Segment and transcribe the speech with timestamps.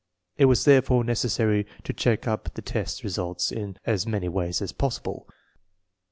[0.35, 4.71] It was therefore necessary to check up the test results in as many ways as
[4.71, 5.27] possible.